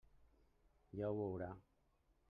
[1.01, 1.55] Ja ho veurà.